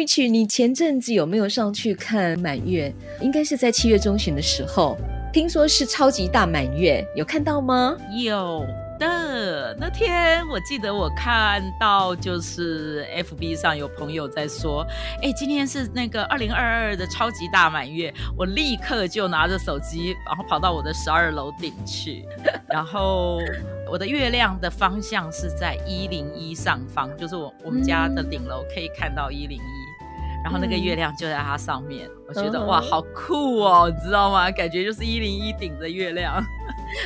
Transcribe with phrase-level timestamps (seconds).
[0.00, 2.92] 你前阵子有没有上去看满月？
[3.20, 4.96] 应该是在七月中旬的时候，
[5.32, 7.96] 听说是超级大满月，有看到吗？
[8.18, 8.64] 有
[8.98, 14.86] 的，那天我记得我看到就是 FB 上有朋友在说，
[15.22, 22.24] 哎，今天是那个二零二二的超级大满月，我立刻就拿着手机，然后跑到我的十二楼顶去，
[22.68, 23.38] 然后
[23.90, 29.79] 我的月亮的方向是在一零一上方，就是我我们家的顶楼可以看到一零一。
[30.42, 34.50] 然后那个月亮就在它上面，嗯、我觉得哇，好酷哦，你知道吗？
[34.50, 36.42] 感觉就是一零一顶着月亮。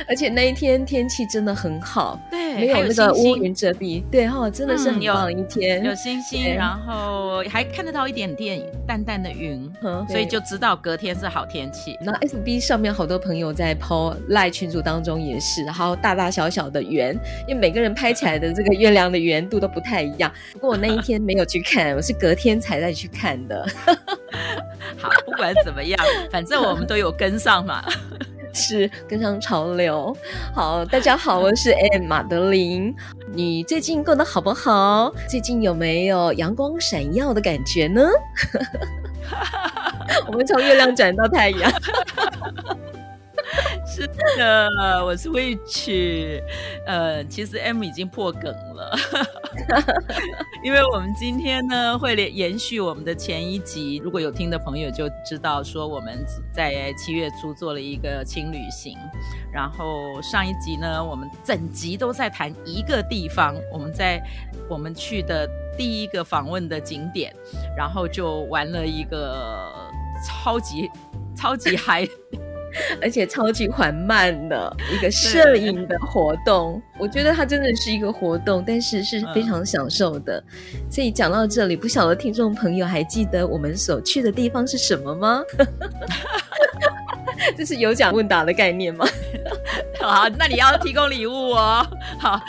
[0.07, 9.71] 而且那一天天气真的很好，对，没有那个乌云遮蔽，对哈、哦，真的是很棒一天，嗯、有，有星星，然后还看得到一点点淡淡的云，
[10.09, 11.97] 所以就知道隔天是好天气。
[12.01, 20.31] 那 FB 上面好多朋友在 po LINE 群组当中也是，然后大大小小的圆，因为每个人拍起来的这个月亮的圆度都不太一样。
[20.53, 23.65] 不过我那一天没有去看，我是隔天才再去看的。
[24.97, 25.99] 好，不管怎么样，
[26.31, 27.83] 反正我们都有跟上嘛。
[28.55, 30.15] 是跟上潮流。
[30.53, 32.95] 好，大家好，我是 M 马德琳。
[33.33, 35.13] 你最近过得好不好？
[35.27, 38.01] 最近有没有阳光闪耀的感觉呢？
[40.27, 41.71] 我们从月亮转到太阳。
[43.85, 44.69] 是的，
[45.05, 46.41] 我是 Witch。
[46.85, 48.97] 呃，其实 M 已经破梗了，
[50.63, 58.97] 因为我们今天呢会连延续我们的前一集，如果有听的朋友就知道说我们在七月初做了一个轻旅行，
[59.51, 64.21] 然后上一集呢我们整集都在谈一个地方，我们在
[64.69, 65.47] 我们去的
[65.77, 67.33] 第一个访问的景点，
[67.77, 69.71] 然后就玩了一个
[70.25, 70.89] 超级
[71.35, 72.07] 超级 嗨。
[73.01, 80.43] 而且超级缓慢的一个摄影的活动，我觉得它真的是一个活动，但是是非常享受的。
[80.73, 85.41] 嗯、所以讲到这里，不晓得听众朋友还记得我们所去的地方是什么吗？
[87.57, 89.05] 这是有奖问答的概念吗？
[90.01, 91.85] 好，那你要提供礼物哦。
[92.19, 92.39] 好，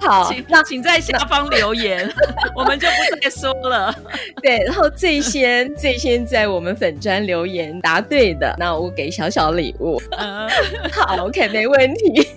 [0.00, 2.08] 好，请那请在下方留言，
[2.54, 3.94] 我们就不再说了。
[4.42, 10.00] 对，然后最先最先在我们粉专留言答对的，那我给小小礼物。
[10.18, 10.48] 嗯、
[10.92, 12.28] 好，OK，没问题。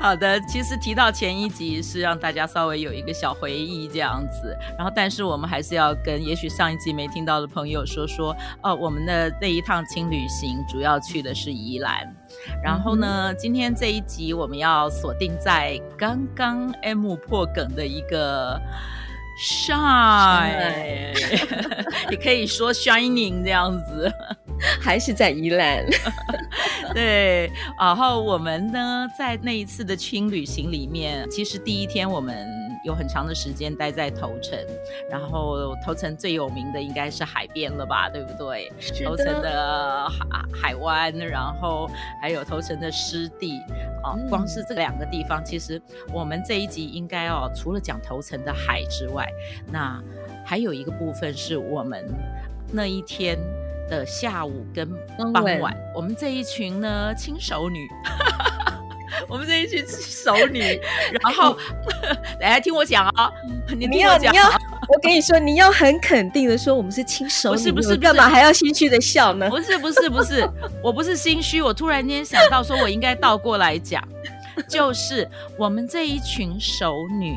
[0.00, 12.10] 好的，其实提到前一集是让大家稍微有一个小回忆这样子，然后但是我们还是要跟也许上一集没听到的朋友说说，哦，我们的那一趟轻旅行主要去的是宜兰，
[12.64, 18.58] 然后呢，嗯、今天这一集我们要锁定在刚刚 M 破梗的一个
[19.40, 21.14] shine，
[22.10, 24.12] 也可以说 shining 这样子。
[24.78, 25.82] 还是在宜兰，
[26.92, 27.50] 对。
[27.78, 32.46] 然后我们呢，在那一次的轻旅行里面，其实第一天我们
[32.84, 34.58] 有很长的时间待在头城，
[35.10, 38.72] 然后头城最有名的应该是海边了吧，对不对？
[39.04, 40.26] 头城的海
[40.62, 41.88] 海湾，然后
[42.20, 43.58] 还有头城的湿地
[44.02, 45.80] 啊，光是这两个地方，其实
[46.12, 49.28] 我们这一集应该哦，除了讲头城的海之外，
[49.70, 50.02] 那
[50.44, 52.04] 还有一个部分是我们
[52.72, 53.38] 那一天。
[53.90, 57.88] 的下午跟傍晚，傍晚我们这一群呢，轻熟女，
[59.30, 60.80] 我们这一群熟女，
[61.22, 61.56] 然后
[62.40, 63.32] 来听我讲啊、哦，
[63.68, 64.48] 你听我讲、啊，你要，你要，
[64.88, 69.48] 我跟你说，你要很肯定的说，我们是亲熟女，不是不是，干嘛还要心虚的笑呢？
[69.48, 70.48] 不是不是不是，
[70.82, 74.02] 我不是心虚，我突然间想到，说我应该倒过来讲，
[74.68, 77.36] 就是我们这一群熟女。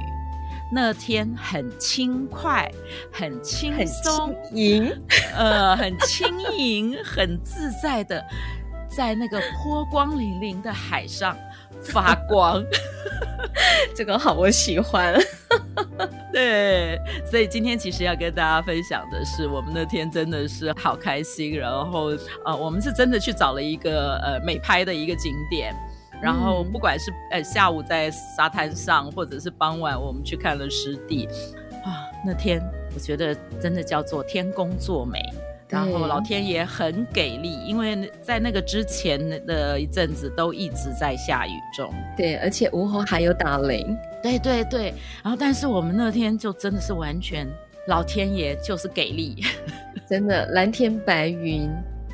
[0.75, 2.68] 那天很轻快，
[3.12, 4.92] 很轻松，盈，
[5.36, 8.25] 呃，很轻盈，很自在的，
[8.89, 11.38] 在那个波光粼粼的海上
[11.83, 12.63] 发光。
[13.95, 15.13] 这个好，我喜欢。
[16.31, 17.00] 对，
[17.30, 22.12] 所以今天其实要跟大家分享的是，我们那天真的是好开心，然后
[22.45, 25.75] 呃，我们是真的去找了一个呃美拍的一个景点。
[26.21, 31.27] 然后不管是呃下午在沙滩上，或者是傍晚我们去看了湿地，
[31.83, 32.62] 啊，那天
[32.95, 35.21] 我觉得真的叫做天公作美，
[35.74, 43.84] 然后老天爷很给力，因为在那个之前的一阵子都一直在下雨中，对，而且午后还有打雷，
[44.22, 44.94] 对对对，
[45.24, 47.48] 然后但是我们那天就真的是完全
[47.88, 49.44] 老天爷就是给力，
[50.08, 51.68] 真的蓝天白云，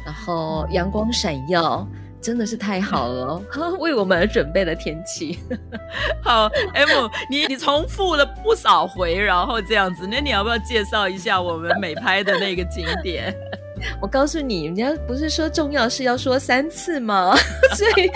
[0.06, 1.86] 然后阳光闪耀。
[2.22, 3.42] 真的是太好了，
[3.80, 5.40] 为我们而准备的天气。
[6.22, 13.34] 好，M，你你重复了不少回，然后这样子，那你要不要介绍一下我们美拍的那个景点？
[14.02, 17.36] 我告诉你，人家不是说重要是要说三次吗？
[17.76, 18.10] 所以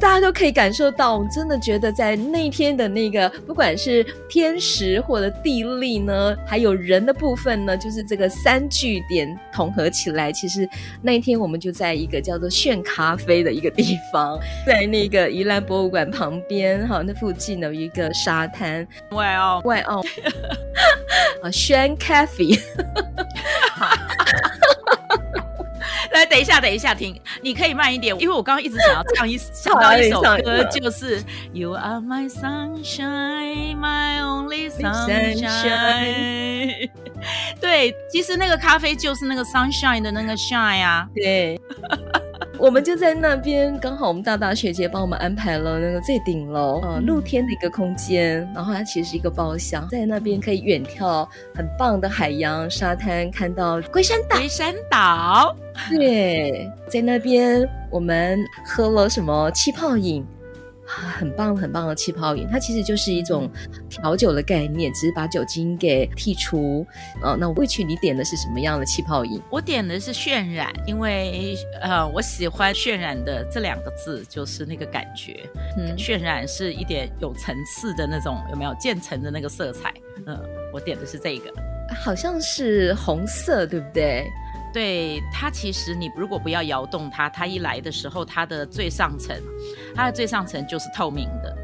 [0.00, 10.68] 大家都可以感受到，我真的觉得在那天的那个，不管是天时或者地利呢，还有人的部分呢，就是这个三句点统合起来，其实
[11.02, 20.00] 那一天我们就在一个叫做炫咖啡的一个地方，在那个宜兰博物馆旁边，哈，那附近有一个沙滩，外澳外澳
[21.42, 22.58] 啊，炫咖啡。
[26.38, 27.20] 来，等一下，等一下，停！
[27.42, 35.98] 你可以慢一点，因为我刚刚一直想要唱一想到一首歌，就是 You are my sunshine, my only sunshine。
[37.60, 41.08] 对，其实那个咖啡就是那个 sunshine 的那个 shine 啊。
[41.14, 41.60] 对，
[42.58, 54.36] 我们就在那边，刚好我们大大学姐帮我们安排了那个最顶楼，呃，露天的一个空间，然后它其实是一个包厢，在那边可以远眺很棒的海洋沙滩，看到龟山岛。
[54.36, 55.56] 龟山岛。
[55.90, 60.26] 对，在那边我们喝了什么气泡饮，
[60.88, 62.48] 很棒很棒的气泡饮。
[62.50, 63.48] 它其实就是一种
[63.88, 66.86] 调酒的概念，只是把酒精给剔除。
[67.22, 69.40] 呃，那我会去你点的是什么样的气泡饮？
[69.50, 75.48] 我点的是渲染，因为呃，我喜欢渲染的这两个字，就是那个感觉。
[75.76, 79.92] 嗯，渲染是一点有层次的那种，有没有渐层的那个色彩？
[80.26, 80.40] 嗯，
[80.72, 81.52] 我点的是这个，
[81.94, 84.26] 好像是红色，对不对？
[84.72, 89.36] 对，它其实你如果不要摇动它，它一来的时候，它的最上层，
[89.94, 91.56] 它的最上层就是透明的，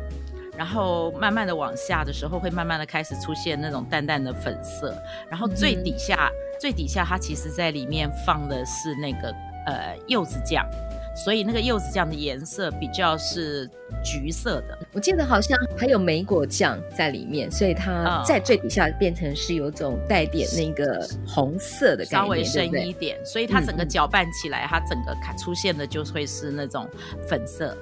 [0.56, 4.97] 然后慢慢的往下的时候，会慢慢的开始出现那种淡淡的粉色，
[5.29, 9.29] 然后最底下、嗯、最底下它其实在里面放的是那个
[9.67, 10.67] 呃柚子酱。
[11.14, 13.70] 所以那个柚子酱的颜色比较是
[14.05, 26.84] 橘色的，我记得好像还有莓果酱在里面，所以它在最底下变成是有种带点那个红色的感觉，稍微深一点，所以它整个搅拌起来，嗯、它整个卡出现的就会是那种
[27.28, 27.76] 粉色，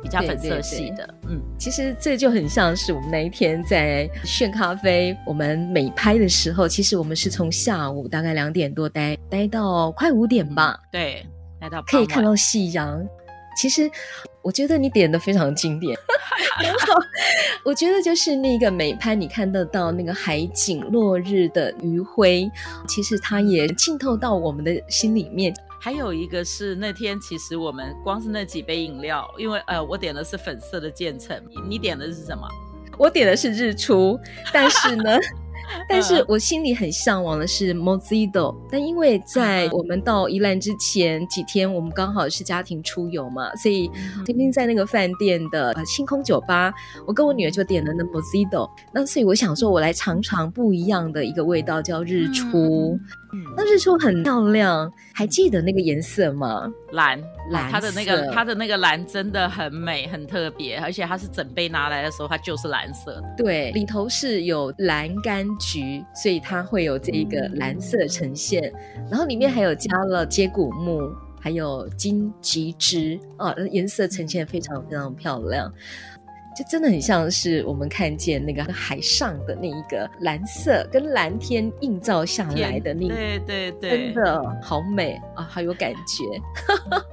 [0.00, 1.14] 比较粉色系的。
[1.28, 10.78] 嗯，其实这就很像是我们那一天在炫咖啡，我们美拍的时候，其实我们是从下午大概两点多待待到快五点吧。
[10.84, 11.26] 嗯、对。
[11.86, 13.06] 可以看到夕阳，
[13.56, 13.90] 其实
[14.42, 15.98] 我觉得你点的非常经典。
[16.62, 16.94] 然后
[17.64, 22.50] 我觉得就是那个美拍，你看得到那个海景、落日的余晖，
[22.88, 25.54] 其实它也浸透到我们的心里面。
[25.80, 32.48] 还有一个是那天，其实我们光是那几杯饮料，因为呃，我点的是粉色的渐层，你点的是什么？
[32.98, 34.18] 我点的是日出，
[34.52, 35.18] 但是呢。
[35.88, 43.90] 但是我心里很向往的是 Mojito，但因为在我们到宜兰之前几天，我们刚好是家庭出游嘛，所以
[44.24, 46.72] 天天在那个饭店的呃星空酒吧，
[47.06, 52.98] 我跟我女儿就点了那 Mojito，那所以我想说，我来尝尝不一样的一个味道，叫日出。
[53.54, 56.72] 那日出很漂亮，还记得那个颜色吗？
[56.92, 57.20] 蓝，
[57.50, 63.22] 蓝，它的那个它的那个蓝真的很美，很特别，而且它是整杯拿来的时候，它就是蓝色。
[63.36, 68.72] 对，里头是有蓝柑橘，所以它会有这一个蓝色呈现。
[68.96, 75.72] 嗯、然后里面还有加了接骨木，还有金桔汁，哦，颜色呈现非常非常漂亮。
[76.56, 86.24] 就真的很像是我们看见那个海上的那一个蓝色，跟蓝天映照下来的那个，对对对，真的好美啊，好有感觉。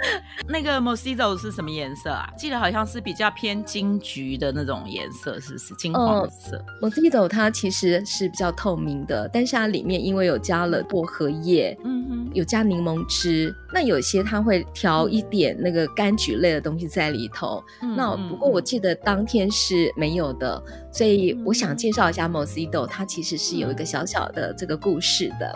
[0.50, 2.28] 那个 Mosito 是什么颜色啊？
[2.36, 17.62] 记得好像是比较偏金橘的那种颜色，是不是金黄色 Mosito 它其实是比较透明的，但是它里面因为有加了薄荷叶，嗯哼，有加柠檬汁，那有些它会调一点那个柑橘类的东西在里头。
[17.82, 25.54] 嗯、那不过我记得当天是没有的，所以我想介绍一下 Mosito，它其实是有一个小小的这个故事的。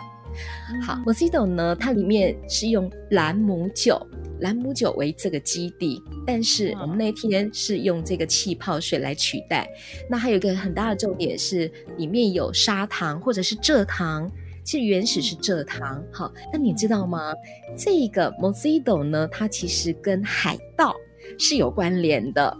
[0.85, 4.05] 好，Mosito 呢，它里面是用兰姆酒，
[4.39, 9.67] 兰姆酒为这个基底，但是我们那天是用这个气泡水来取代。
[10.09, 14.29] 那还有一个很大的重点是，里面有砂糖或者是蔗糖，
[14.63, 16.03] 其实原始是蔗糖。
[16.11, 17.33] 好，那你知道吗？
[17.77, 20.95] 这个 Mojito 呢，它其实跟海盗
[21.39, 22.57] 是有关联的。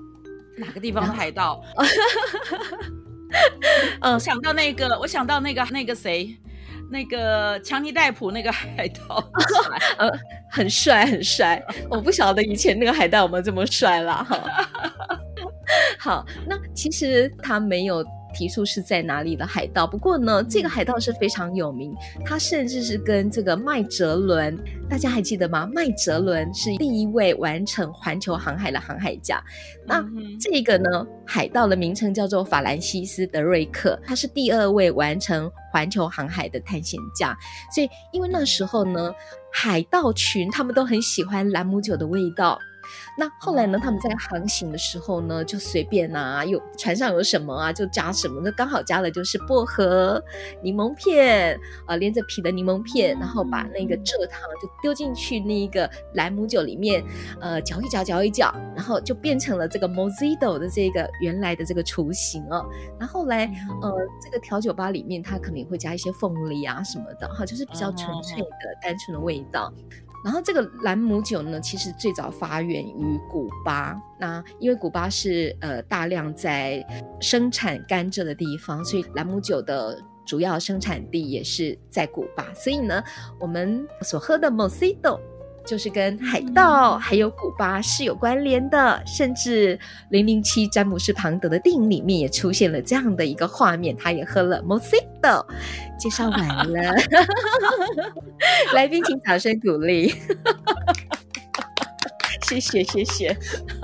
[0.57, 1.61] 哪个地方海盗？
[3.99, 6.35] 嗯， 我想到那个，我想到那个那个谁。
[6.89, 9.23] 那个强尼戴普那个海盗，
[9.97, 10.09] 呃，
[10.51, 11.63] 很帅很帅。
[11.89, 14.23] 我不晓得以前那个海盗有没有这么帅啦。
[14.23, 14.39] 哈。
[15.99, 19.87] 好，那其实他没有提出是在哪里的海盗。
[19.87, 24.57] 不过呢，这个海盗是非常有名，他甚至是跟这个麦哲伦，
[24.89, 25.67] 大家还记得吗？
[25.73, 29.41] 麦哲伦是第一位完成环球航海的航海家。
[29.87, 30.05] 那
[30.39, 37.35] 这个呢，海盗的名称叫做法兰西斯·德瑞克，他是第二位完成环球航海的探险家。
[37.73, 39.13] 所以，因为那时候呢，
[39.53, 42.59] 海盗群他们都很喜欢兰姆酒的味道。
[43.17, 48.41] 那后来呢，他们在航行的时候呢，就随便啊，有船上有什么啊，就加什么。
[48.43, 50.21] 那刚好加的就是薄荷、
[50.61, 57.03] 柠檬片啊、呃，连着皮的柠檬片，然后把那个蔗糖就丢进去那个莱姆酒里面，
[57.39, 62.65] 呃，搅一搅，搅一搅，然后就变成了这个 Mosito 的这个原来的这个雏形哦。
[62.99, 63.45] 然后来，
[63.81, 68.47] 呃，这个调酒吧里面，它可能会加一些凤梨啊什么的，哈，就是比较纯粹的、
[68.81, 69.71] 单纯的味道。
[70.25, 73.95] 然后这个兰姆酒呢，其实最早发源于古巴。
[74.19, 76.83] 那因为古巴是呃大量在
[77.21, 82.51] 生产甘蔗的地方，所以兰姆酒的主要生产地也是在古巴。
[82.55, 83.03] 所以呢，
[83.39, 85.19] 我们所喝的 Mosito。
[85.65, 89.77] 就是跟海盗还有古巴是有关联的，甚至
[90.09, 95.45] 《零零七詹姆斯庞德》的电影里面也出现了这样的一个画面，他也喝了 Mosito。
[95.97, 96.93] 介绍完了，
[98.75, 100.13] 来宾请掌声鼓励。
[102.43, 103.35] 谢谢谢谢。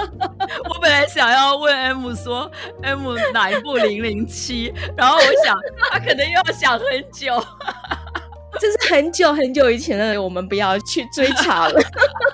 [0.69, 2.51] 我本来想要问 M 说
[2.83, 5.57] M 哪一部零零七，然后我想
[5.89, 7.43] 他可能又要想很久。
[8.61, 11.81] 这是很久很久以前的，我们不要去追查了，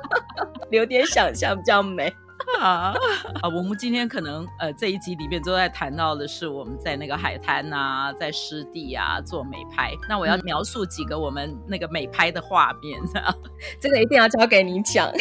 [0.69, 2.13] 留点想象比较美。
[2.59, 2.93] 啊
[3.41, 3.49] 啊！
[3.49, 9.93] 我们今天可能呃这一集里面都在谈到的是我们在那个海滩啊，在湿地啊做美拍。
[10.07, 13.35] 那我要描述几个我们那个美拍的画面，啊，
[13.79, 15.11] 这个一定要交给你讲，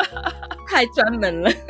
[0.68, 1.50] 太专门了。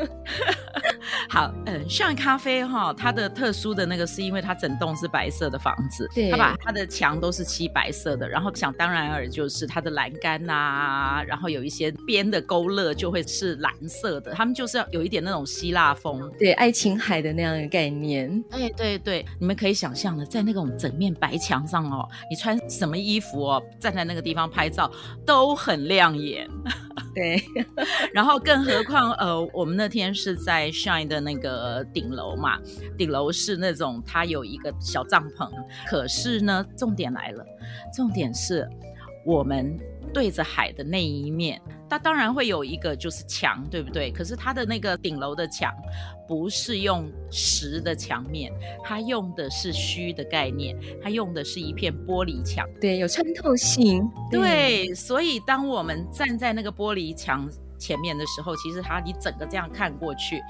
[1.29, 24.89] 好，嗯，像咖啡哈，它的特殊的那个是因为它整栋是白色的房子，对，它把它的墙都是漆白色的，然后想当然尔就是它的栏杆呐、啊，然后有一些边的勾勒就会是蓝色的，他们就是要有一点那种希腊风，对，爱琴海的那样的概念，对对对，你们可以想象的，在那种整面白墙上哦，你穿什么衣服哦，站在那个地方拍照
[25.27, 26.49] 都很亮眼，
[27.13, 27.43] 对，
[28.15, 31.25] 然后更何况呃，我们那天是在 Shine 的。
[31.25, 32.61] 那个顶楼嘛，
[32.99, 35.51] 顶楼是那种它有一个小帐篷，
[35.87, 37.43] 可是呢，重点来了，
[37.97, 38.69] 重点是
[39.25, 39.75] 我们
[40.13, 41.59] 对着海的那一面，
[41.95, 44.11] 它当然会有一个就是墙，对不对？
[44.11, 45.73] 可是它的那个顶楼的墙
[46.27, 57.49] 不是用实的墙面，它用的是虚的概念，它用的是一片玻璃墙，对，有穿透性，对，对，所以当我们站在那个玻璃墙。
[57.85, 60.43] 前面的时候，其实它你整个这样看过去，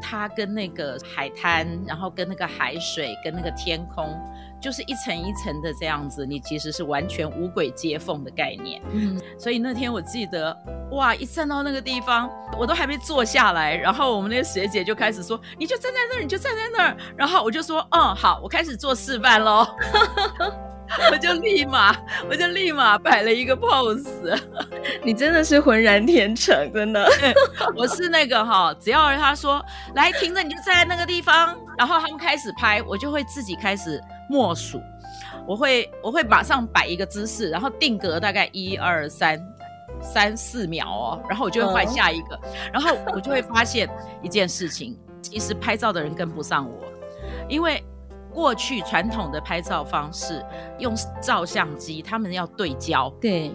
[0.00, 4.18] 它跟那个海滩，然后跟那个海水，跟那个天空，
[4.58, 8.80] 就是一层一层的这样子，你其实是完全无轨接缝的概念。
[8.90, 10.56] 嗯，所以那天我记得，
[10.92, 19.66] 哇，一站到那个地方，我都还没坐下来，然后我们那个学姐就开始说：“你就站在那儿，你就站在那儿。”然后我就说：“嗯，好，我开始做示范喽。
[21.10, 21.94] ”我就立马，
[22.28, 24.38] 我就立马摆了一个 pose。
[25.04, 27.08] 你真的是浑然天成，真的。
[27.76, 29.64] 我是那个哈，只要他说
[29.94, 34.80] 来停着，你就站在那个地方，然后他们开始拍，我就会自己开始默数。
[35.46, 39.40] 我会我会马上摆一个姿势，然后定格大概一二三
[40.00, 42.38] 三四秒哦，然后我就会换下一个，
[42.72, 43.88] 然后我就会发现
[44.22, 46.84] 一件事情，其实拍照的人跟不上我，
[47.48, 47.82] 因为。
[48.32, 50.44] 过去传统的拍照方式，
[50.78, 53.52] 用照相机，他们要对焦，对，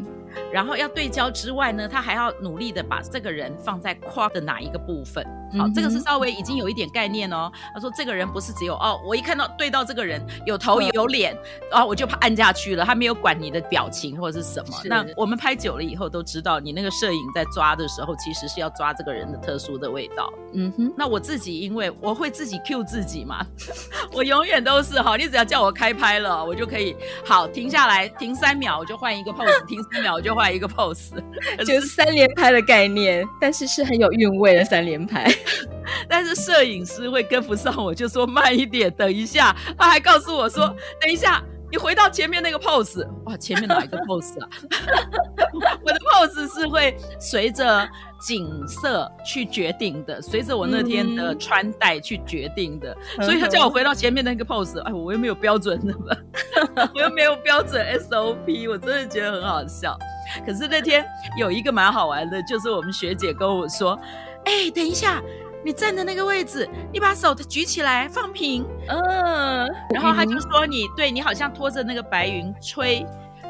[0.51, 5.25] 然后要对焦之外呢，他还要努力的把这个人放在框的哪一个部分。
[5.57, 7.51] 好，这个是稍微已经有一点概念哦。
[7.73, 11.37] 他说这个人不是只有哦，我一看到对到这个人有头有脸，
[11.71, 14.75] 然后我就按下去了，他没有管你的表情或者是什么。
[14.85, 20.31] 那我们拍久了以后都知道，你那个摄影在抓的时候，其实是要抓这个人的特殊的味道。
[20.55, 23.45] 嗯哼，那我自己因为我会自己 cue 自己嘛，
[24.13, 24.83] 我永远都。
[24.83, 26.93] 是哈，你只要叫我开拍了，我就可以
[27.25, 31.12] 好停下来，停三秒我就换一个 pose，停三秒我就画一个 pose，
[31.65, 35.30] 就是三连拍的概念，但是是很有韵味的三连拍。
[36.08, 40.65] 但是摄影师会跟不上我，就说慢一点，等一下，他还告诉我说，
[41.01, 41.44] 等一下。
[41.74, 44.48] 你回到前面那个 pose，哇，前面哪一个 pose 啊？
[45.84, 47.89] 我的 pose 是会随着
[48.22, 52.96] 景色去决定的，随着我那天的穿戴去决定的。
[53.18, 56.15] 嗯、所以他叫我回到前面那个 pose，哎，我又没有标准的嘛，
[56.94, 59.98] 我又没有标准 SOP，我真的觉得很好笑。
[60.46, 61.03] 可是那天
[61.39, 64.00] 有一个蛮好玩的，就是我们学姐跟我说，
[64.46, 65.20] 哎，等一下。
[65.63, 73.05] 你站的那个位置，你把手举起来放平，嗯，然后他就说你对你好像拖着那个白云吹。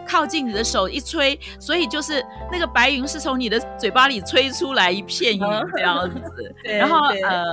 [0.05, 5.41] 靠近你的手一吹，所以就是那个白云是从你的嘴巴里吹出来一片云
[5.73, 6.53] 这样子。
[6.61, 7.45] 对然后呃，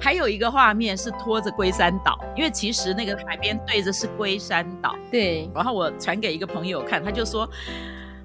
[0.00, 4.92] 还有一个画面是拖着龟山岛，因为其实那个海边对着是龟山岛。
[5.08, 5.48] 对。
[5.54, 7.48] 然后我传给一个朋友看，他就说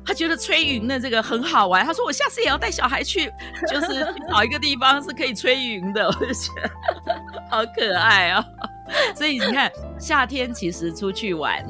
[0.09, 1.85] 他觉得吹云的这个很好玩。
[1.85, 3.31] 他说我下次也要带小孩去，
[3.67, 6.07] 就是找一个地方是可以吹云的。
[6.09, 6.69] 我就觉得
[7.47, 8.69] 好可爱啊、哦！
[9.15, 11.63] 所以你看，夏天其实出去玩，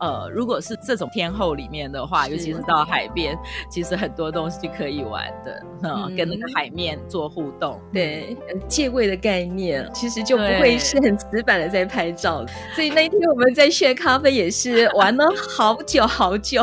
[0.00, 3.38] 呃，如果是这种天候里面的话，尤其是到海边，
[3.70, 5.52] 其实很多东西可以玩的，
[5.84, 8.36] 呃、嗯，跟那个海面做互动，对，
[8.66, 12.44] 借位的概念，其实就不会是很死板的在拍照。
[12.74, 15.24] 所以那天我们在炫咖啡也是玩了
[15.56, 16.60] 好久好久。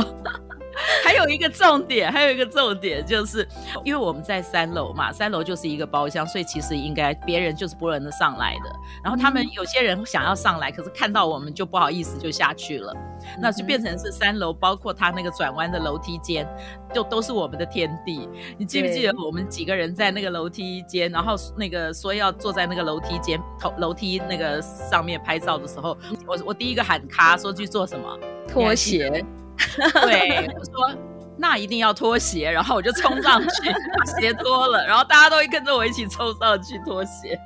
[1.03, 3.47] 还有一个重点，还有一个重点，就是
[3.83, 8.71] 因为我们在三楼嘛，三楼就是一个包厢，所以其实应该别人就是不能上来的。
[9.03, 12.95] 然后他们有些人想要上来，可是看到我们就不好意思就下去了，
[13.39, 16.47] 那就变成是三楼，包括他那个转弯的楼梯间，
[16.93, 18.27] 就都是我们的天地。
[18.57, 25.97] 你记不记得我们几个人在那个楼梯间，然后那个说要坐在那个楼梯间头楼梯那个上面拍照的时候，
[26.27, 28.19] 我我第一个喊卡说去做什么？
[28.47, 29.23] 拖鞋。
[30.03, 30.97] 对，我说
[31.37, 37.39] 那一定要脱鞋，然后我就冲上去 把鞋脱了，然后大家都会跟着我一起冲上去脱鞋，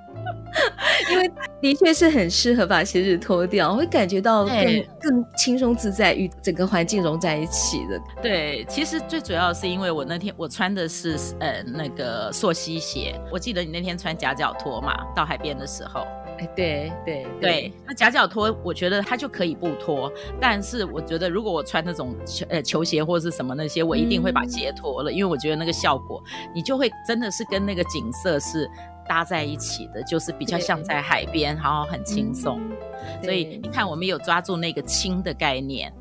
[1.11, 1.31] 因为
[1.61, 8.01] 的确是很适合把鞋子脱掉，会感觉到更更轻松自在，与整个环境融在一起的。
[8.21, 16.05] 对，其实最主要是因为我那天我穿的是呃那个溯溪鞋，我记得你那天穿夹脚拖嘛，到海边的时候。
[16.37, 26.21] 哎，对对对，那夹脚拖，我觉得它就可以不脱，但是我觉得如果我穿那种球呃球鞋或者是什么那些，我一定会把鞋脱了，嗯，因为我觉得那个效果，
[26.53, 28.69] 你就会真的是跟那个景色是
[29.07, 32.59] 搭在一起的，就是比较像在海边，然后很轻松。
[32.61, 35.93] 嗯，所以你看，我们有抓住那个轻的概念。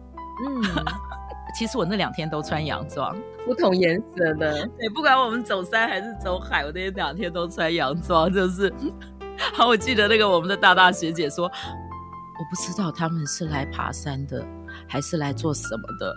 [0.46, 0.62] 嗯，
[1.56, 4.68] 其实我那两天都穿洋装，不同颜色的。
[4.78, 8.72] 对，不管我们走山还是走海，我那两天都穿洋装，就是。
[9.55, 14.44] 好，我记得那个我们的大大学姐说，我不知道他们是来爬山的，
[14.88, 16.16] 还是来做什么的，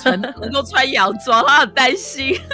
[0.00, 2.38] 穿能够穿洋装，她很担心。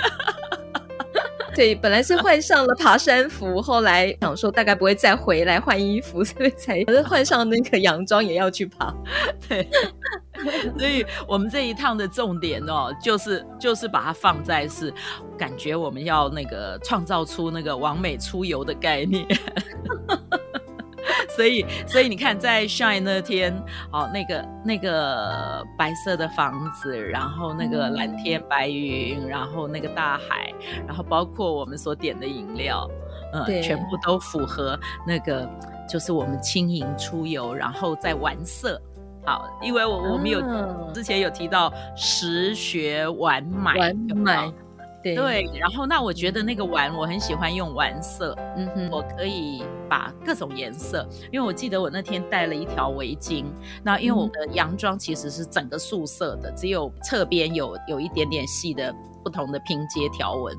[1.54, 8.94] 对，本来是换上了爬山服，后来想说大概不会再回来换衣服，所以才换上那个洋装也要去爬。
[9.48, 9.66] 对，
[10.78, 14.92] 所以我们这一趟的重点哦，就是就是把它放在是
[15.36, 19.26] 感觉我们要那个创造出那个完美出游的概念。
[21.28, 23.54] 所以，所以你看，在 Shine 那天，
[23.92, 30.50] 哦，那个那个白色的房子，然后那个蓝天白云，然后那个大海，
[30.86, 32.90] 然后包括我们所点的饮料，
[33.34, 35.46] 嗯，全部都符合那个，
[35.86, 38.80] 就是我们轻盈出游，然后再玩色。
[39.26, 44.52] 好，因为我我们有、嗯、之前有提到食学玩买玩买。
[45.02, 53.44] 对，然后那我觉得那个玩，我很喜欢用玩色，嗯哼，我可以把各种颜色，因为我记得我那天戴了一条围巾，
[53.84, 60.56] 那因为我的洋装其实是整个素色的，只有侧边有有一点点细的不同的拼接条纹，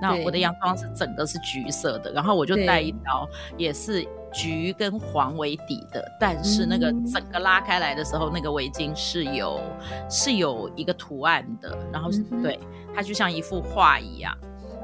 [0.00, 3.28] 那我的洋装是整个是橘色的，然后我就带一条
[3.58, 4.08] 也是。
[4.32, 9.60] 橘跟黄为底的，但是那个整个拉开来的时候，嗯、那个围巾是有
[10.08, 12.10] 是有一个图案的，然后
[12.42, 12.58] 对
[12.94, 14.36] 它就像一幅画一样。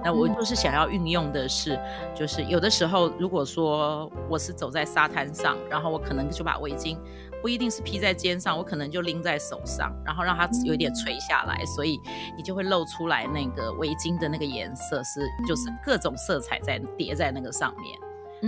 [0.05, 6.97] 那我就是想要运用的是、嗯，就是有的时候如果说我是走在沙滩上，然后我可能就把围巾
[7.43, 11.99] 不一定是披在肩上，我可能就拎在手上，然后让它有点垂下来，嗯、所以
[12.37, 17.99] 你就会露出来那个围巾的那个颜色是就是各种色彩在叠在那个上面。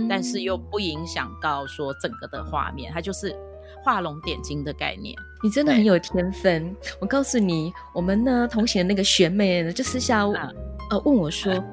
[0.07, 3.35] 但是又不影响到说整个的画面，它就是
[3.83, 5.15] 画龙点睛的概念。
[5.41, 6.75] 你真的很有天分。
[6.99, 10.51] 我告诉你，我们呢同行的那个学妹呢，就私下、啊、
[10.89, 11.63] 呃问我说、啊，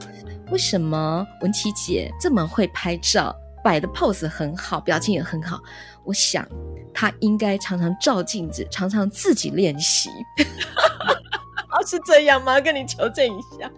[0.50, 5.60] 为什么文琪姐这么会拍照，摆的 pose 很好，表情也很好？
[6.04, 6.46] 我想
[6.94, 10.08] 她应该常常照镜子，常常自己练习。
[11.70, 12.60] 哦，是这样吗？
[12.60, 13.70] 跟你求证一下。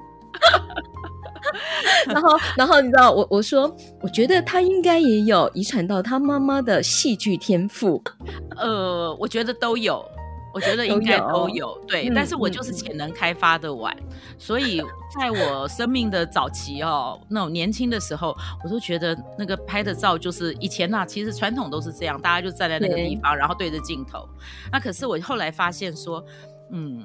[2.07, 8.03] 然后，然后你知道我我说，我觉得他应该也有遗传到他妈妈的戏剧天赋。
[8.57, 10.05] 呃，我觉得都有，
[10.53, 11.33] 我觉得应该都有。
[11.33, 14.83] 都有对、嗯，但是我就是潜能开发的晚、嗯，所以
[15.19, 24.29] 在我生命的早期哦，那种年轻的时候，我都觉得那个拍的照就是以前呐、啊，其实传统都是这样，大家就站在那个地方，然后对着镜头。
[24.73, 26.25] 那可是我后来发现说，
[26.73, 27.05] 嗯，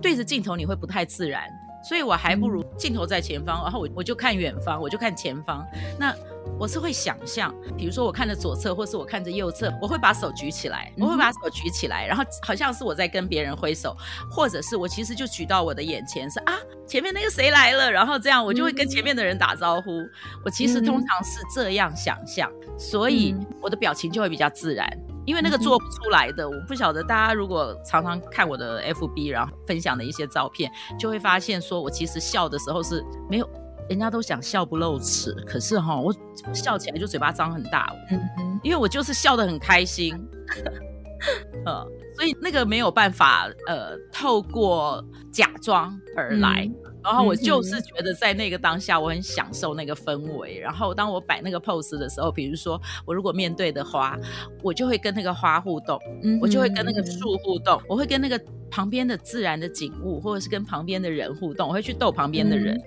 [0.00, 1.44] 对着镜头你会不太自然。
[1.86, 5.64] 所以我还不如镜头在前方，然后我我就看远方，我就看前方。
[5.98, 6.14] 那
[6.58, 13.96] 我是会想象，比如说我看着左侧，或是我看着右侧，我会把手举起来，我会把手举起来，然后好像是我在跟别人挥手，
[14.30, 16.54] 或者是我其实就举到我的眼前，是啊，
[16.86, 20.02] 前面那个谁来了，然后这样我就会跟前面的人打招呼。
[20.44, 24.88] 我其实通常是这样想象，所以我的表情就会比较自然。
[25.26, 33.48] 因为那个做不出来的，我不晓得大家如果常常看我的 FB，然后分享的一些照片，就会发现说我其实笑的时候是没有，
[33.90, 36.14] 人家都想笑不露齿，可是哈，我
[36.54, 40.14] 笑起来就嘴巴张很大，嗯嗯，因为我就是笑得很开心，
[41.66, 41.84] 呃，
[42.14, 46.64] 所以那个没有办法呃透过假装而来。
[46.64, 50.58] 嗯然后我就是觉得在那个当下，我很享受那个氛围。
[50.58, 54.18] 然后当我摆那个 pose 的时候，比如说我如果面对的花，
[54.60, 56.00] 我就会跟那个花互动，
[56.40, 62.76] 我就会跟那个树互动，我会跟那个旁边的自然的景物，或者是跟旁边的人互动，我会去逗旁边的人。
[62.76, 62.82] 嗯，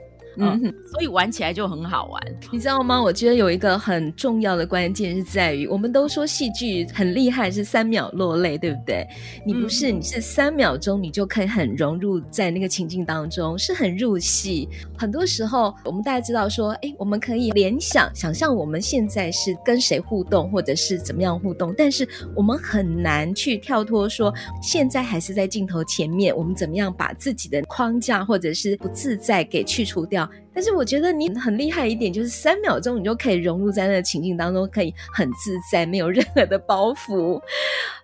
[0.86, 3.02] 所以玩起来就很好玩，你知道吗？
[3.02, 9.06] 我觉得有一个很重要的关键是在于，我们都说戏剧很厉害，是三秒落泪，对不对？
[9.46, 14.68] 你不是，你是三秒钟，你就可以很融入在那个情境当中，是很入戏。
[14.98, 30.19] 很多时候，我们大家知道说，哎，我们可以联想、想象我们现在是跟谁互动，或者是怎么样互动，但是我们很难去跳脱说，现在还是在镜头前面，我们怎么样把自己的框架或者是不自在给去除掉。
[30.54, 37.42] 但是我觉得你很厉害一点，就是三秒钟你就可以融入在那个情境当中，可以很自在，没有任何的包袱，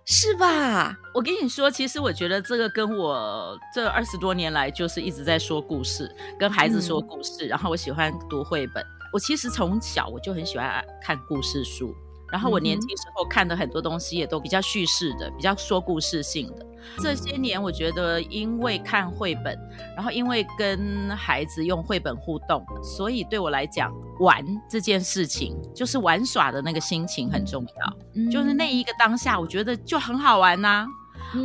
[0.04, 0.96] 是吧？
[1.14, 8.84] 我跟你说，其实我觉得这个跟我这二十多年来就是一直在说故事，跟孩子说故事，嗯、然后我喜欢读绘本。
[9.12, 11.94] 我其实从小我就很喜欢看故事书。
[12.30, 16.66] 然后我年轻时候看的很多东西也都比较叙事的，比较说故事性的。
[16.98, 19.58] 这些年我觉得，因为看绘本，
[19.96, 27.96] 然后因为跟孩子用绘本互动，所以对我来讲，玩这件事情就是玩耍的那个心情很重要。
[28.14, 30.86] 嗯，就是那一个当下，我觉得就很好玩呐、啊。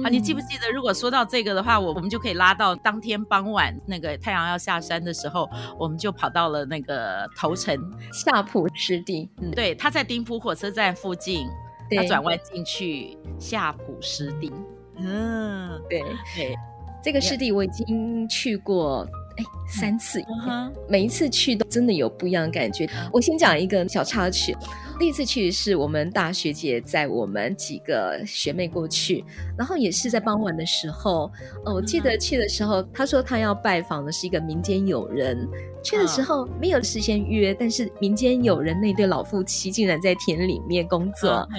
[0.03, 0.71] 啊，你记不记得？
[0.71, 7.77] 如果说到这个的话，我我们就可以拉到当天傍晚那个太阳要下山的时候，我们就跑到了那个头城
[8.11, 9.29] 夏普湿地。
[9.41, 11.47] 嗯，对，他在丁埔火车站附近，
[11.95, 14.51] 他转弯进去夏普湿地。
[14.97, 16.01] 嗯，对
[16.35, 16.55] 对，
[17.03, 19.07] 这个湿地我已经去过。
[19.37, 22.85] 哎，三次，嗯，每一次去都真的有不一样的感觉。
[23.13, 24.53] 我先讲一个小插曲，
[25.01, 29.25] 第一次去是我们大学姐载我们几个学妹过去，
[29.57, 31.23] 然后也是在傍晚的时候。
[31.65, 35.49] 哦，我记得去的时候，她说她要拜访的是一个民间友人。
[35.83, 41.49] 去的时候没有事先约，但是民间友人那对老夫妻竟然在田里面工作，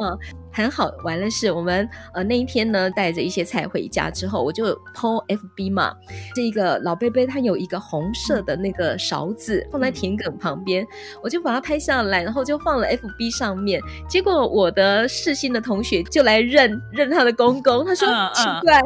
[0.00, 0.08] 嗯。
[0.08, 0.18] 呃
[0.54, 5.96] 很好玩的是，我们呃那一天呢，带着一些菜回家之后，我就 po FB 嘛。
[6.34, 10.86] 这个老伯伯他有一个红色的那个勺子放在田埂旁边，
[11.22, 13.80] 我就把它拍下来，然后就放了 FB 上面。
[14.08, 18.80] 结果我的世新的同学就来认认他的公公，他说奇怪，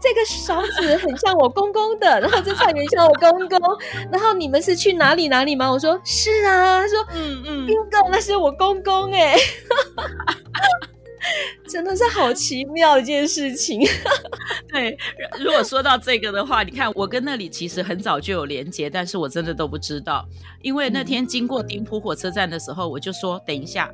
[0.00, 3.58] 这个勺子很像我公公的，然后这菜园像我公公，
[4.10, 5.70] 然后你们是去哪里哪里吗？
[5.70, 7.66] 我说是啊，他说嗯嗯
[8.10, 9.36] 那是我公公哎。
[11.68, 13.80] 真的是好奇妙一件事情。
[14.68, 14.96] 对，
[15.38, 20.26] 如果说到这个的话，你看我跟那里其实很早就有连接，但是我真的都不知道，
[20.62, 23.90] 因为那天经过丁浦火车站的时候，我就说等一下，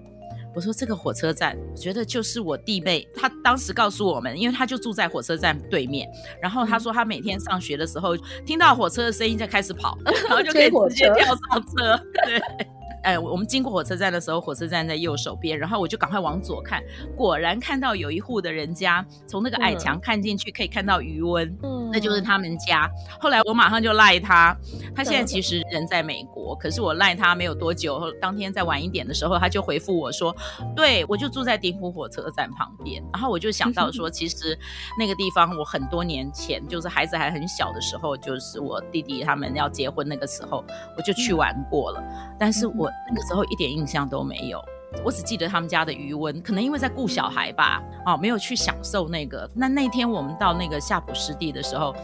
[0.54, 6.08] 我说这个火车站，我觉得就是我弟妹，她当时告诉我们，因为她就住在火车站对面，
[6.40, 11.36] 然后她说她每天上学的时候听到火车的声音就开始跑，然后就可以直接跳上
[11.76, 12.40] 车，对。
[13.04, 16.82] 哎，我们经过火车站的时候，火车站在右手边，然后我就赶快往左看，
[17.14, 22.90] 果然看到有一户的人家，从那个矮墙看进去可以看到余温，嗯，那就是他们家。
[23.20, 24.56] 后来我马上就赖他，
[24.96, 30.34] 他现在其实人在美国，可是我赖他没有多久，当天再晚一点的时候，他就回复我说，
[30.74, 33.04] 对，我就住在丁湖火车站旁边。
[33.12, 34.58] 然后我就想到说， 其实
[34.98, 40.64] 那个地方我很多年前，就是孩子还很小的时候，就是我弟弟他们要结婚那个时候，
[40.96, 42.02] 我就去玩过了，
[42.38, 42.90] 但是我。
[43.08, 44.62] 那个时候一点印象都没有，
[45.04, 49.48] 我只记得他们家的余温，可能因为在顾小孩吧，哦，没有去享受那个。
[49.54, 51.94] 那那天我们到那个夏普湿地的时候。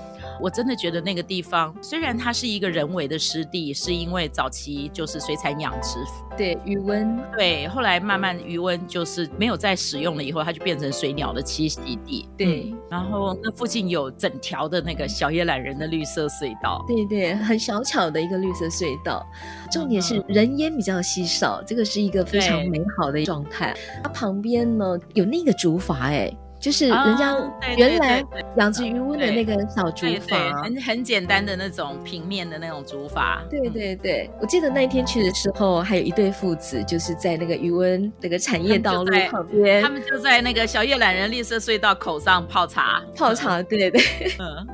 [0.41, 5.99] 我真的觉得那个地方，虽然它是一个人为的湿地，是因为早期就是水产养殖，
[6.37, 12.71] 对余温，对，后来慢慢余温就是没有再使用了，以后它就变成水鸟的栖息地，对。
[12.71, 19.27] 嗯、然后那附近有整条的那个小叶懒人的绿色隧道，对对，很小巧的一个绿色隧道，
[19.71, 23.75] 重点是人烟比较稀少，这个是一个非常美好的状态。
[24.03, 26.35] 它旁边呢有那个竹筏，哎。
[26.61, 27.35] 就是人家
[27.77, 28.23] 原来
[28.57, 33.41] 养殖渔翁的那个小竹筏，很很简单的那种平面的那种竹筏。
[33.49, 43.63] 对对对，我记得那一天去的时候，还有一对父子，就是在那个渔翁那个产业道路旁边，他们就在那个小叶懒人绿色隧道口上泡茶，泡茶。
[43.63, 44.67] 对对 对，嗯，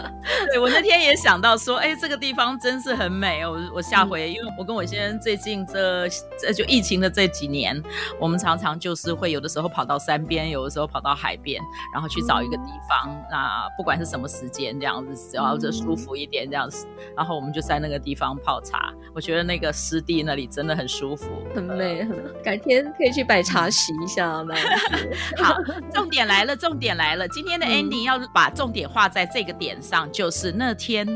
[0.50, 3.46] 对我那天也想到说，哎，这个地方真是很美。
[3.46, 7.80] 我我下回，因为我跟我先生最近这这就疫情的这几年，
[8.18, 11.62] 我们常常就是会有的时候跑到山边，有的时候跑到海边。
[11.92, 16.86] 然后去找一个地方，嗯、那不管是什么时间，这样子只要这舒服一点这样子，
[17.16, 18.92] 然后我们就在那个地方泡茶。
[19.14, 22.04] 我觉得那个湿地那里真的很舒服，很美。
[22.04, 24.44] 很美，改天可以去摆茶席一下。
[24.46, 24.54] 那
[25.42, 25.56] 好，
[25.92, 27.26] 重点来了，重点来了。
[27.28, 31.06] 今天的 ending 要把重点画在这个点上，就是那天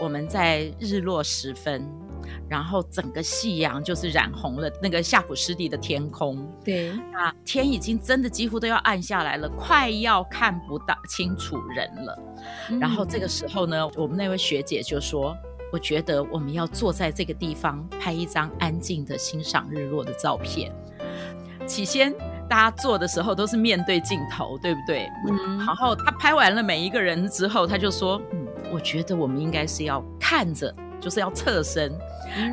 [0.00, 2.03] 我们在日落时分。
[2.48, 12.18] 然后整个夕阳就是染红了那个夏普湿地的天空，对，那天已经真的几乎都要暗下来了，快要看不到清楚人了。
[12.70, 15.36] 嗯、然后这个时候呢，我们那位学姐就说
[15.72, 20.70] ：“我觉得我们要坐在这个地方拍一张安静的欣赏日落的照片。”
[21.66, 22.12] 起先
[22.46, 25.08] 大家坐的时候都是面对镜头，对不对？
[25.26, 25.56] 嗯。
[25.58, 30.74] 然后他拍完了每一个人之后，他就说：“嗯，我觉得我们应该是要看着，
[31.04, 31.92] 就是要侧身。”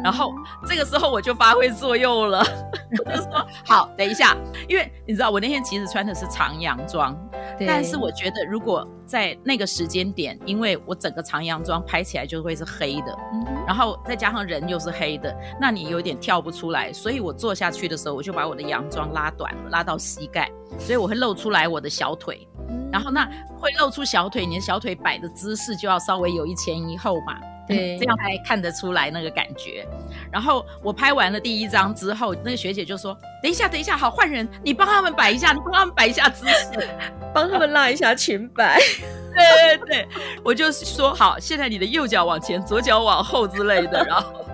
[0.03, 0.31] 然后
[0.67, 2.45] 这个时候我就发挥作用了，
[3.03, 4.35] 我就说好，等一下，
[4.67, 7.17] 因为你知道我那天其实穿的是长洋装，
[7.57, 23.25] 对但是我觉得如果在那个时间点，因为我整个长洋装拍起来就会是黑的，嗯、然后再加上人又是黑的，那你有点跳不出来，所以我坐下去的时候，我就把我的洋装拉短了，拉到膝盖，所以我会露出来我的小腿，嗯、然后那
[23.57, 27.39] 会露出小腿，你的小腿摆的姿势就要稍微有一前一后嘛。
[27.67, 29.87] 对，这样才看得出来那个感觉。
[30.31, 36.89] 然后我拍完了第一张之后，那个学姐就说：“等一下，等一下，好，换人，你帮他们摆一下，你帮他们摆一下姿势，
[37.33, 38.79] 帮他们拉一下裙摆。
[39.33, 40.07] ”对对对，
[40.43, 44.45] 我就说好，现在你的右脚往前，左脚往后之类的，然后。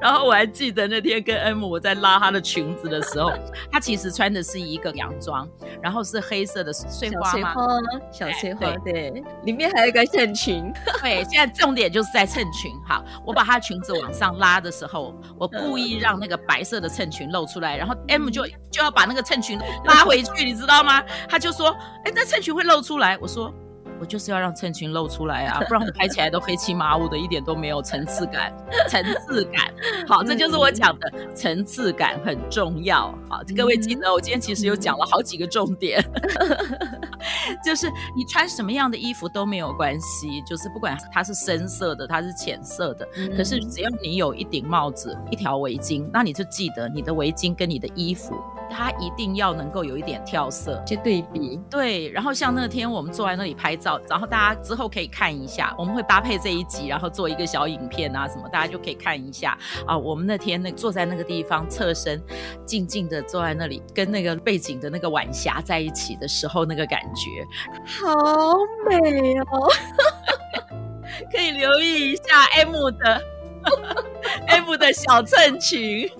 [0.00, 3.32] 然后我还记得那天跟 M 我在拉她的裙子的时候，
[3.70, 5.48] 她其实穿的是一个洋装，
[5.80, 7.54] 然后是黑色的碎花嘛，
[8.10, 9.10] 小碎花，对，
[9.44, 10.72] 里面还有一个衬裙。
[11.02, 12.70] 对，现在重点就是在衬裙。
[12.86, 21.02] 好，我把她裙子往上拉的时候，我故意让那个白色的衬裙露出来，然后 M 就就要把那个衬裙拉回去，你知道吗？
[21.28, 23.52] 他就说：“哎，那衬裙会露出来。”我说。
[24.02, 28.52] 我就是要让衬裙露出来啊，不然我拍起来都黑漆麻乌的，一点都没有层次感。
[28.88, 29.72] 层次感，
[30.08, 33.16] 好，这就是我讲的层次感很重要。
[33.30, 36.04] 好，各位记得，我今天其实有讲了好几个重点，
[37.64, 48.34] 就是你穿什么样的衣服都没有关系，就是不管它是深色的，它是浅色的，可是只要你有一顶帽子、一条围巾，那你就记得你的围巾跟你的衣服，
[48.68, 51.60] 它一定要能够有一点跳色，去对比。
[51.70, 53.91] 对，然后像那天我们坐在那里拍照。
[54.08, 59.96] 然后大家之后可以看一下，我们会搭配这一集，然后做一个小影片啊什么，大家就可以看一下啊。
[59.96, 62.22] 我们那天那坐在那个地方侧身，
[62.64, 67.46] 静静的坐在那里，跟那个背景的那个晚霞在一起的时候，那个感觉
[67.84, 68.14] 好
[68.88, 69.68] 美哦！
[71.30, 73.22] 可以留意一下 M 的
[74.48, 76.10] M 的小衬裙。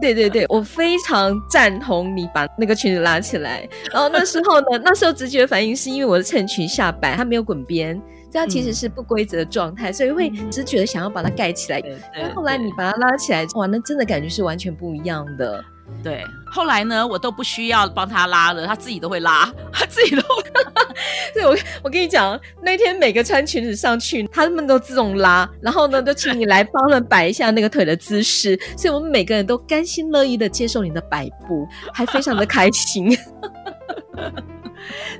[0.00, 3.68] 对对对，我非常赞同你把那个裙子拉起来。
[3.92, 11.82] 然后那时候呢，那时候直觉反应是因为我的衬裙下摆，它没有滚边，这样其实是不规则的状态，所以会直觉的想要把它盖起来。
[12.14, 15.64] 但后来你把它拉起来，哇，那真的感觉是完全不一样的。
[16.02, 20.70] 对，后来呢，我都不需要帮他拉了，他自己都会拉， 他自己都会拉。
[21.34, 33.16] 对，我我跟你讲，那天每个穿裙子上去，他们都自动拉，然后呢，就请你来帮他们摆一下那个腿的姿势， 所以我们每个人都甘心乐意的接受你的摆布，还非常的开心。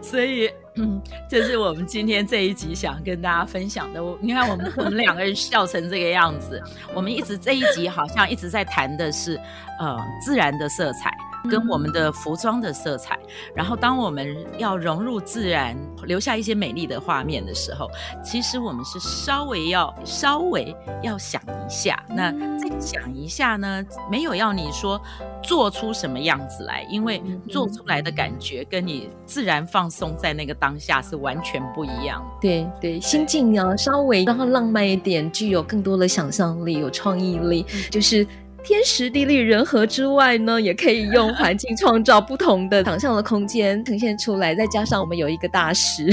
[0.00, 4.04] 所以，嗯，这是我们今天这一集想跟大家分享的。
[4.04, 6.62] 我，你看，我们我们两个人笑成这个样子，
[6.94, 9.40] 我们一直这一集好像一直在谈的是，
[9.80, 11.10] 呃，自然的色彩。
[11.48, 13.18] 跟我们的服装的色彩，
[13.54, 17.90] 然后当我们要融入自然，留下一些美丽的画面的时候，
[18.24, 22.02] 其实我们是稍微要稍微要想一下。
[22.08, 25.00] 那再想一下呢，没有要你说
[25.42, 32.24] 做出什么样子来，因为做出来的感觉跟你自然放松在那个当下是完全不一样。
[32.40, 38.26] 对对，心境要稍微让它浪漫一点，具有更多的想象力，有创意力，就是。
[38.66, 44.56] 天时地利人和之外呢，也可以用环境创造不同的想象的空间呈现出来。
[44.56, 46.10] 再加上我们有一个大师，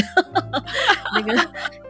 [1.15, 1.35] 那个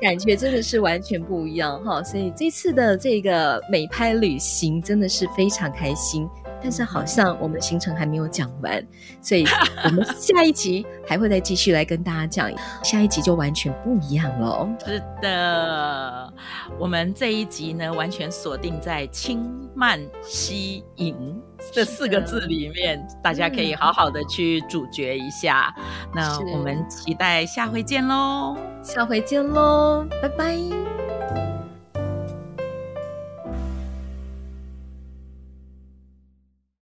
[0.02, 2.02] 感觉真的是完全不一样哈。
[2.02, 6.26] 所以这次的这个美拍旅行真的是非常开心。
[6.64, 8.82] 但是好像我们行程还没有讲完，
[9.22, 9.46] 所以
[9.84, 12.50] 我们 下一集还会再继续来跟大家讲，
[12.84, 14.68] 下一集就完全不一样了。
[14.86, 16.34] 是的，
[16.80, 19.46] 我们这一集呢，完全锁定在轻
[19.76, 21.16] 慢吸引
[21.74, 25.74] 这四个字里面，大家可以好好的去咀嚼一下。
[26.16, 31.03] 那我们期待下回见喽，下回见喽，拜拜。